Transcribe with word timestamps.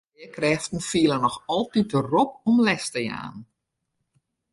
Learkrêften 0.19 0.81
fiele 0.89 1.17
noch 1.23 1.37
altyd 1.55 1.91
de 1.93 2.01
rop 2.13 2.31
om 2.51 2.55
les 2.69 2.85
te 2.93 3.01
jaan. 3.09 3.37